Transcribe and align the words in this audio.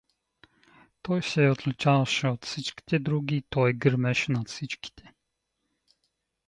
Той 1.01 1.23
се 1.23 1.49
отличаваше 1.49 2.27
от 2.27 2.45
всичките 2.45 2.99
други, 2.99 3.43
той 3.49 3.73
гърмеше 3.73 4.31
над 4.31 4.47
всичките. 4.47 5.11